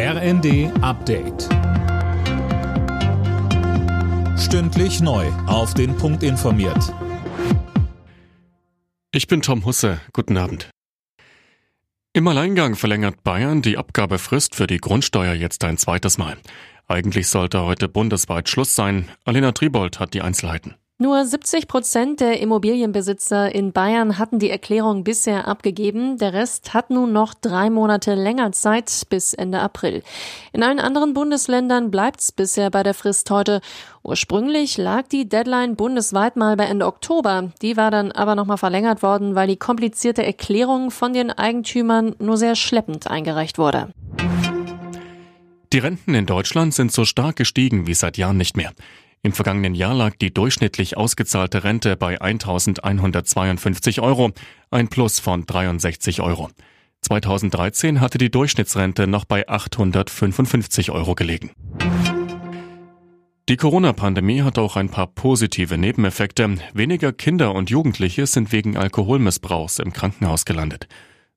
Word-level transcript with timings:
RND 0.00 0.70
Update. 0.80 1.48
Stündlich 4.38 5.00
neu. 5.00 5.26
Auf 5.48 5.74
den 5.74 5.96
Punkt 5.96 6.22
informiert. 6.22 6.94
Ich 9.10 9.26
bin 9.26 9.42
Tom 9.42 9.64
Husse. 9.64 10.00
Guten 10.12 10.36
Abend. 10.36 10.70
Im 12.12 12.28
Alleingang 12.28 12.76
verlängert 12.76 13.24
Bayern 13.24 13.60
die 13.60 13.76
Abgabefrist 13.76 14.54
für 14.54 14.68
die 14.68 14.78
Grundsteuer 14.78 15.34
jetzt 15.34 15.64
ein 15.64 15.78
zweites 15.78 16.16
Mal. 16.16 16.36
Eigentlich 16.86 17.26
sollte 17.26 17.62
heute 17.64 17.88
bundesweit 17.88 18.48
Schluss 18.48 18.76
sein. 18.76 19.08
Alena 19.24 19.50
Tribold 19.50 19.98
hat 19.98 20.14
die 20.14 20.22
Einzelheiten. 20.22 20.76
Nur 21.00 21.24
70 21.24 21.68
Prozent 21.68 22.18
der 22.18 22.40
Immobilienbesitzer 22.40 23.54
in 23.54 23.70
Bayern 23.70 24.18
hatten 24.18 24.40
die 24.40 24.50
Erklärung 24.50 25.04
bisher 25.04 25.46
abgegeben. 25.46 26.18
Der 26.18 26.32
Rest 26.32 26.74
hat 26.74 26.90
nun 26.90 27.12
noch 27.12 27.34
drei 27.34 27.70
Monate 27.70 28.16
länger 28.16 28.50
Zeit 28.50 29.02
bis 29.08 29.32
Ende 29.32 29.60
April. 29.60 30.02
In 30.52 30.64
allen 30.64 30.80
anderen 30.80 31.14
Bundesländern 31.14 31.92
bleibt's 31.92 32.32
bisher 32.32 32.72
bei 32.72 32.82
der 32.82 32.94
Frist 32.94 33.30
heute. 33.30 33.60
Ursprünglich 34.02 34.76
lag 34.76 35.06
die 35.06 35.28
Deadline 35.28 35.76
bundesweit 35.76 36.34
mal 36.34 36.56
bei 36.56 36.64
Ende 36.64 36.86
Oktober. 36.86 37.52
Die 37.62 37.76
war 37.76 37.92
dann 37.92 38.10
aber 38.10 38.34
nochmal 38.34 38.58
verlängert 38.58 39.00
worden, 39.00 39.36
weil 39.36 39.46
die 39.46 39.56
komplizierte 39.56 40.26
Erklärung 40.26 40.90
von 40.90 41.12
den 41.12 41.30
Eigentümern 41.30 42.16
nur 42.18 42.36
sehr 42.36 42.56
schleppend 42.56 43.08
eingereicht 43.08 43.56
wurde. 43.56 43.94
Die 45.72 45.78
Renten 45.78 46.14
in 46.14 46.26
Deutschland 46.26 46.74
sind 46.74 46.90
so 46.90 47.04
stark 47.04 47.36
gestiegen 47.36 47.86
wie 47.86 47.94
seit 47.94 48.18
Jahren 48.18 48.36
nicht 48.36 48.56
mehr. 48.56 48.72
Im 49.22 49.32
vergangenen 49.32 49.74
Jahr 49.74 49.94
lag 49.94 50.16
die 50.16 50.32
durchschnittlich 50.32 50.96
ausgezahlte 50.96 51.64
Rente 51.64 51.96
bei 51.96 52.20
1152 52.20 54.00
Euro, 54.00 54.32
ein 54.70 54.88
Plus 54.88 55.18
von 55.20 55.44
63 55.44 56.20
Euro. 56.20 56.50
2013 57.02 58.00
hatte 58.00 58.18
die 58.18 58.30
Durchschnittsrente 58.30 59.06
noch 59.06 59.24
bei 59.24 59.48
855 59.48 60.90
Euro 60.90 61.14
gelegen. 61.14 61.50
Die 63.48 63.56
Corona-Pandemie 63.56 64.42
hat 64.42 64.58
auch 64.58 64.76
ein 64.76 64.90
paar 64.90 65.06
positive 65.06 65.78
Nebeneffekte. 65.78 66.56
Weniger 66.74 67.12
Kinder 67.12 67.54
und 67.54 67.70
Jugendliche 67.70 68.26
sind 68.26 68.52
wegen 68.52 68.76
Alkoholmissbrauchs 68.76 69.78
im 69.78 69.92
Krankenhaus 69.92 70.44
gelandet. 70.44 70.86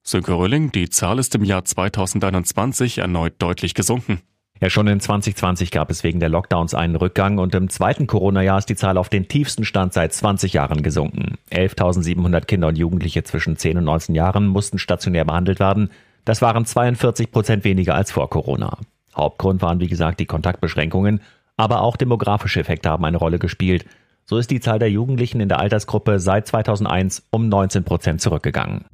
Sönke 0.04 0.34
Rölling, 0.34 0.72
die 0.72 0.90
Zahl 0.90 1.20
ist 1.20 1.36
im 1.36 1.46
Jahr 1.46 1.64
2021 1.64 2.98
erneut 2.98 3.36
deutlich 3.40 3.76
gesunken. 3.76 4.22
Ja, 4.62 4.70
schon 4.70 4.86
in 4.86 5.00
2020 5.00 5.72
gab 5.72 5.90
es 5.90 6.04
wegen 6.04 6.20
der 6.20 6.30
Lockdowns 6.30 6.76
einen 6.76 6.96
Rückgang 6.96 7.40
und 7.40 7.56
im 7.56 7.70
zweiten 7.70 8.06
Corona-Jahr 8.06 8.60
ist 8.60 8.70
die 8.70 8.76
Zahl 8.76 9.00
auf 9.00 9.10
den 9.10 9.28
tiefsten 9.28 9.66
Stand 9.66 9.92
seit 9.92 10.14
20 10.14 10.54
Jahren 10.54 10.84
gesunken. 10.84 11.40
11.700 11.50 12.46
Kinder 12.46 12.68
und 12.68 12.78
Jugendliche 12.78 13.24
zwischen 13.24 13.58
10 13.58 13.80
und 13.80 13.86
19 13.86 14.14
Jahren 14.14 14.46
mussten 14.46 14.78
stationär 14.78 15.26
behandelt 15.26 15.60
werden. 15.60 15.90
Das 16.26 16.44
waren 16.44 16.64
42 16.64 17.32
Prozent 17.32 17.64
weniger 17.64 17.96
als 17.96 18.12
vor 18.12 18.30
Corona. 18.30 18.78
Hauptgrund 19.16 19.64
waren, 19.64 19.80
wie 19.80 19.88
gesagt, 19.88 20.20
die 20.20 20.28
Kontaktbeschränkungen, 20.28 21.22
aber 21.58 21.82
auch 21.82 21.98
demografische 21.98 22.60
Effekte 22.60 22.92
haben 22.92 23.04
eine 23.04 23.18
Rolle 23.18 23.40
gespielt. 23.40 23.86
So 24.26 24.38
ist 24.38 24.52
die 24.52 24.60
Zahl 24.60 24.78
der 24.78 24.92
Jugendlichen 24.92 25.42
in 25.42 25.50
der 25.50 25.60
Altersgruppe 25.60 26.20
seit 26.20 26.46
2001 26.46 27.24
um 27.32 27.50
19 27.50 27.84
Prozent 27.84 28.22
zurückgegangen. 28.22 28.86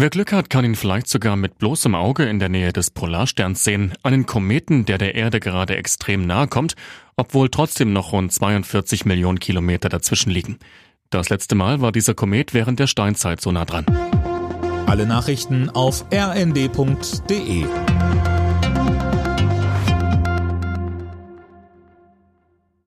Wer 0.00 0.10
Glück 0.10 0.32
hat, 0.32 0.48
kann 0.48 0.64
ihn 0.64 0.76
vielleicht 0.76 1.08
sogar 1.08 1.34
mit 1.34 1.58
bloßem 1.58 1.96
Auge 1.96 2.22
in 2.22 2.38
der 2.38 2.48
Nähe 2.48 2.72
des 2.72 2.92
Polarsterns 2.92 3.64
sehen, 3.64 3.94
einen 4.04 4.26
Kometen, 4.26 4.84
der 4.84 4.96
der 4.96 5.16
Erde 5.16 5.40
gerade 5.40 5.74
extrem 5.74 6.24
nahe 6.24 6.46
kommt, 6.46 6.76
obwohl 7.16 7.48
trotzdem 7.48 7.92
noch 7.92 8.12
rund 8.12 8.32
42 8.32 9.06
Millionen 9.06 9.40
Kilometer 9.40 9.88
dazwischen 9.88 10.30
liegen. 10.30 10.60
Das 11.10 11.30
letzte 11.30 11.56
Mal 11.56 11.80
war 11.80 11.90
dieser 11.90 12.14
Komet 12.14 12.54
während 12.54 12.78
der 12.78 12.86
Steinzeit 12.86 13.40
so 13.40 13.50
nah 13.50 13.64
dran. 13.64 13.86
Alle 14.86 15.04
Nachrichten 15.04 15.68
auf 15.68 16.04
rnd.de 16.14 17.64